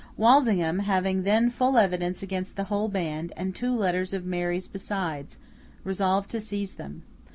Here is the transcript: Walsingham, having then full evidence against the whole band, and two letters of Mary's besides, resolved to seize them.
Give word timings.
Walsingham, 0.17 0.79
having 0.79 1.21
then 1.21 1.51
full 1.51 1.77
evidence 1.77 2.23
against 2.23 2.55
the 2.55 2.63
whole 2.63 2.87
band, 2.89 3.31
and 3.37 3.53
two 3.53 3.71
letters 3.75 4.13
of 4.15 4.25
Mary's 4.25 4.67
besides, 4.67 5.37
resolved 5.83 6.31
to 6.31 6.39
seize 6.39 6.73
them. 6.73 7.03